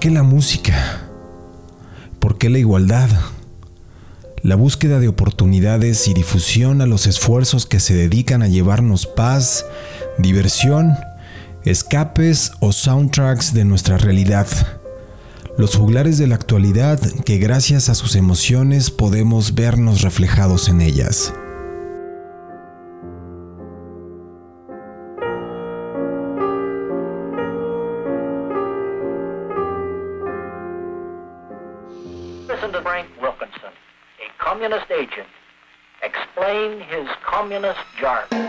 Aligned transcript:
qué 0.00 0.10
la 0.10 0.22
música? 0.22 1.02
¿Por 2.20 2.38
qué 2.38 2.48
la 2.48 2.58
igualdad? 2.58 3.10
La 4.42 4.56
búsqueda 4.56 4.98
de 4.98 5.08
oportunidades 5.08 6.08
y 6.08 6.14
difusión 6.14 6.80
a 6.80 6.86
los 6.86 7.06
esfuerzos 7.06 7.66
que 7.66 7.80
se 7.80 7.92
dedican 7.94 8.42
a 8.42 8.48
llevarnos 8.48 9.06
paz, 9.06 9.66
diversión, 10.16 10.96
escapes 11.66 12.52
o 12.60 12.72
soundtracks 12.72 13.52
de 13.52 13.66
nuestra 13.66 13.98
realidad. 13.98 14.46
Los 15.58 15.76
juglares 15.76 16.16
de 16.16 16.28
la 16.28 16.36
actualidad 16.36 16.98
que 17.26 17.36
gracias 17.36 17.90
a 17.90 17.94
sus 17.94 18.16
emociones 18.16 18.90
podemos 18.90 19.54
vernos 19.54 20.00
reflejados 20.00 20.70
en 20.70 20.80
ellas. 20.80 21.34
Wilkinson, 33.20 33.72
a 34.20 34.44
communist 34.44 34.90
agent, 34.90 35.28
explain 36.02 36.80
his 36.80 37.08
communist 37.24 37.80
jargon. 37.98 38.48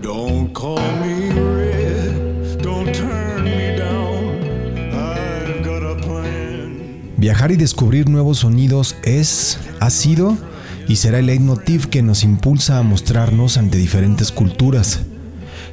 Don't 0.00 0.52
call 0.52 0.80
me 1.00 1.30
red, 1.32 2.62
don't 2.62 2.92
turn 2.94 3.44
me 3.44 3.76
down. 3.76 4.92
I've 4.92 5.62
got 5.62 5.82
a 5.82 5.96
plan. 6.00 7.14
Viajar 7.16 7.50
y 7.50 7.56
descubrir 7.56 8.08
nuevos 8.08 8.38
sonidos 8.38 8.96
es, 9.02 9.58
ha 9.80 9.90
sido 9.90 10.36
y 10.88 10.96
será 10.96 11.18
el 11.18 11.26
leitmotiv 11.26 11.88
que 11.88 12.02
nos 12.02 12.24
impulsa 12.24 12.78
a 12.78 12.82
mostrarnos 12.82 13.56
ante 13.56 13.78
diferentes 13.78 14.32
culturas, 14.32 15.06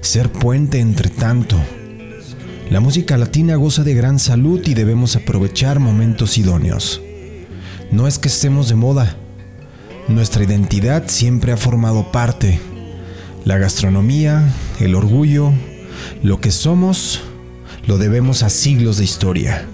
ser 0.02 0.32
puente 0.32 0.80
entre 0.80 1.10
tanto. 1.10 1.58
La 2.70 2.80
música 2.80 3.18
latina 3.18 3.56
goza 3.56 3.84
de 3.84 3.94
gran 3.94 4.20
salud 4.20 4.62
y 4.66 4.74
debemos 4.74 5.16
aprovechar 5.16 5.80
momentos 5.80 6.38
idóneos. 6.38 7.02
No 7.92 8.08
es 8.08 8.20
que 8.20 8.28
estemos 8.28 8.70
de 8.70 8.76
moda, 8.76 9.18
nuestra 10.08 10.44
identidad 10.44 11.04
siempre 11.08 11.52
ha 11.52 11.58
formado 11.58 12.12
parte. 12.12 12.60
La 13.46 13.58
gastronomía, 13.58 14.44
el 14.80 14.96
orgullo, 14.96 15.54
lo 16.24 16.42
que 16.42 16.52
somos, 16.52 17.22
lo 17.88 17.98
debemos 17.98 18.44
a 18.44 18.50
siglos 18.50 18.98
de 18.98 19.04
historia, 19.04 19.66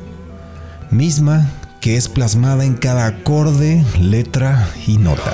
misma 0.91 1.51
que 1.81 1.97
es 1.97 2.09
plasmada 2.09 2.65
en 2.65 2.75
cada 2.75 3.05
acorde, 3.05 3.83
letra 3.99 4.67
y 4.87 4.97
nota. 4.97 5.33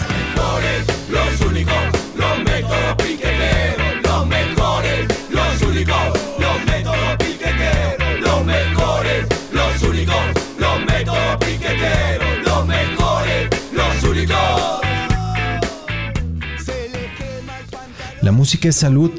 La 18.22 18.32
música 18.32 18.70
es 18.70 18.76
salud. 18.76 19.12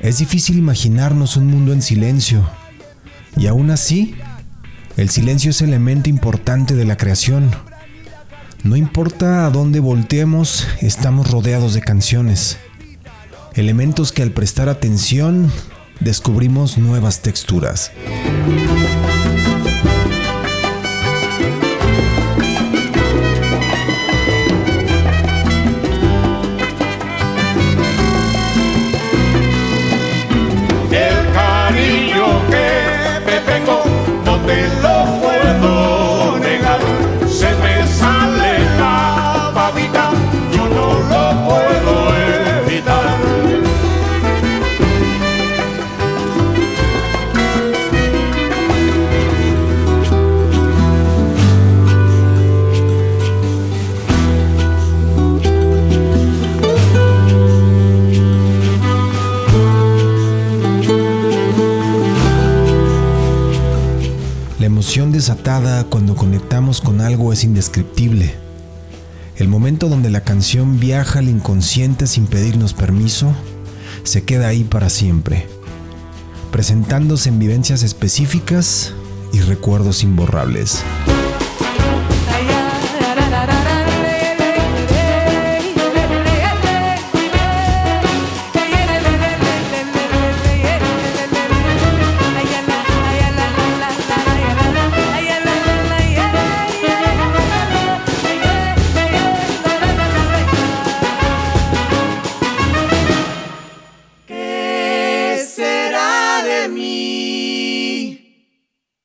Es 0.00 0.18
difícil 0.18 0.58
imaginarnos 0.58 1.36
un 1.36 1.46
mundo 1.46 1.72
en 1.72 1.82
silencio. 1.82 2.42
Y 3.36 3.46
aún 3.46 3.70
así, 3.70 4.16
el 4.96 5.08
silencio 5.08 5.50
es 5.50 5.62
elemento 5.62 6.10
importante 6.10 6.74
de 6.74 6.84
la 6.84 6.96
creación. 6.96 7.50
No 8.64 8.74
importa 8.74 9.46
a 9.46 9.50
dónde 9.50 9.78
volteemos, 9.78 10.66
estamos 10.80 11.30
rodeados 11.30 11.74
de 11.74 11.80
canciones. 11.80 12.58
Elementos 13.54 14.10
que 14.10 14.22
al 14.22 14.32
prestar 14.32 14.68
atención 14.68 15.52
descubrimos 16.00 16.78
nuevas 16.78 17.22
texturas. 17.22 17.92
Cuando 65.90 66.14
conectamos 66.14 66.80
con 66.80 67.00
algo 67.00 67.32
es 67.32 67.42
indescriptible. 67.42 68.32
El 69.36 69.48
momento 69.48 69.88
donde 69.88 70.08
la 70.08 70.20
canción 70.20 70.78
viaja 70.78 71.18
al 71.18 71.28
inconsciente 71.28 72.06
sin 72.06 72.26
pedirnos 72.26 72.74
permiso, 72.74 73.34
se 74.04 74.22
queda 74.22 74.46
ahí 74.46 74.62
para 74.62 74.88
siempre, 74.88 75.48
presentándose 76.52 77.28
en 77.28 77.40
vivencias 77.40 77.82
específicas 77.82 78.92
y 79.32 79.40
recuerdos 79.40 80.04
imborrables. 80.04 80.84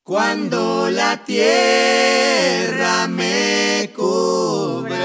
Cuando 0.08 0.90
la 0.90 1.22
tierra 1.26 3.10
me 3.10 3.92
cubra? 3.94 5.04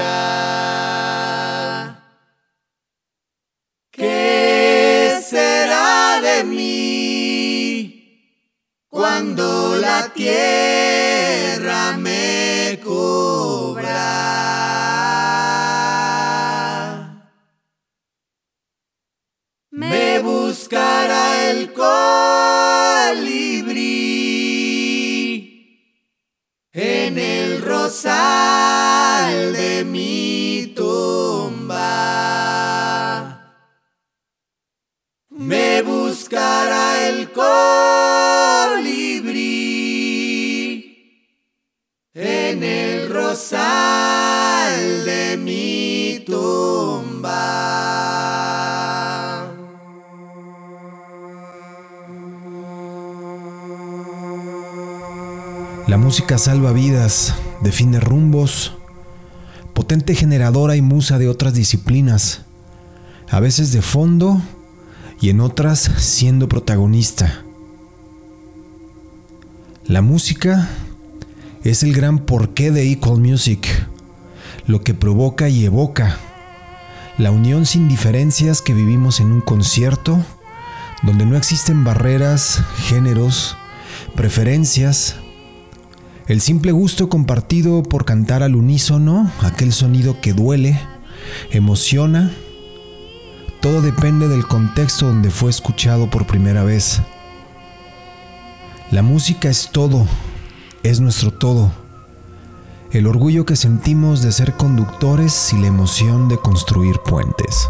¿Qué 3.91 5.19
será 5.21 6.21
de 6.21 6.45
mí 6.45 7.83
cuando 8.87 9.75
la 9.75 10.07
tierra 10.13 11.97
me 11.97 12.79
cubra? 12.81 13.99
Me 19.69 20.19
buscará 20.19 21.49
el 21.51 21.73
rosal 28.03 29.53
de 29.53 29.85
mi 29.85 30.73
tumba. 30.75 31.79
Me 35.29 35.81
buscará 35.83 37.07
el 37.07 37.31
colibrí 37.31 37.53
en 42.13 42.63
el 42.63 43.09
rosal 43.09 45.05
de 45.05 45.37
mi 45.37 46.23
tumba. 46.25 47.63
La 55.87 55.97
música 55.97 56.37
salva 56.37 56.73
vidas, 56.73 57.33
define 57.63 57.99
rumbos, 57.99 58.73
potente 59.73 60.15
generadora 60.15 60.75
y 60.75 60.81
musa 60.81 61.17
de 61.17 61.29
otras 61.29 61.53
disciplinas, 61.53 62.41
a 63.29 63.39
veces 63.39 63.71
de 63.71 63.81
fondo 63.81 64.41
y 65.19 65.29
en 65.29 65.39
otras 65.39 65.79
siendo 65.97 66.47
protagonista. 66.47 67.43
La 69.85 70.01
música 70.01 70.69
es 71.63 71.83
el 71.83 71.93
gran 71.93 72.19
porqué 72.19 72.71
de 72.71 72.91
Equal 72.91 73.19
Music, 73.19 73.67
lo 74.67 74.81
que 74.81 74.93
provoca 74.93 75.49
y 75.49 75.65
evoca, 75.65 76.17
La 77.17 77.29
unión 77.29 77.67
sin 77.67 77.87
diferencias 77.87 78.63
que 78.63 78.73
vivimos 78.73 79.19
en 79.19 79.31
un 79.31 79.41
concierto, 79.41 80.25
donde 81.03 81.27
no 81.27 81.37
existen 81.37 81.83
barreras, 81.83 82.63
géneros, 82.87 83.55
preferencias, 84.15 85.17
el 86.27 86.41
simple 86.41 86.71
gusto 86.71 87.09
compartido 87.09 87.83
por 87.83 88.05
cantar 88.05 88.43
al 88.43 88.55
unísono, 88.55 89.31
aquel 89.41 89.73
sonido 89.73 90.21
que 90.21 90.33
duele, 90.33 90.79
emociona, 91.51 92.31
todo 93.61 93.81
depende 93.81 94.27
del 94.27 94.47
contexto 94.47 95.07
donde 95.07 95.29
fue 95.29 95.49
escuchado 95.49 96.09
por 96.09 96.25
primera 96.25 96.63
vez. 96.63 97.01
La 98.91 99.01
música 99.01 99.49
es 99.49 99.69
todo, 99.71 100.05
es 100.83 100.99
nuestro 100.99 101.31
todo. 101.31 101.71
El 102.91 103.07
orgullo 103.07 103.45
que 103.45 103.55
sentimos 103.55 104.21
de 104.21 104.31
ser 104.31 104.53
conductores 104.53 105.51
y 105.53 105.57
la 105.57 105.67
emoción 105.67 106.29
de 106.29 106.37
construir 106.37 106.97
puentes. 107.05 107.67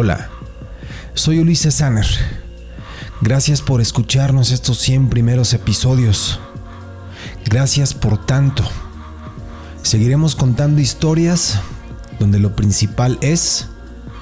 Hola, 0.00 0.28
soy 1.14 1.40
Ulises 1.40 1.74
Sanner. 1.74 2.06
Gracias 3.20 3.62
por 3.62 3.80
escucharnos 3.80 4.52
estos 4.52 4.78
100 4.78 5.08
primeros 5.08 5.54
episodios. 5.54 6.38
Gracias 7.46 7.94
por 7.94 8.24
tanto. 8.24 8.62
Seguiremos 9.82 10.36
contando 10.36 10.80
historias 10.80 11.58
donde 12.20 12.38
lo 12.38 12.54
principal 12.54 13.18
es 13.22 13.66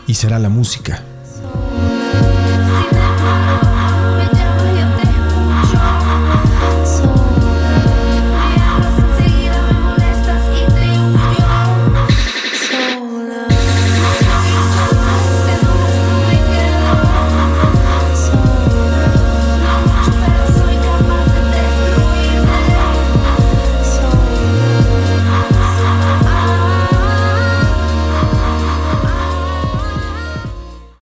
y 0.06 0.14
será 0.14 0.38
la 0.38 0.49
música. 0.49 1.02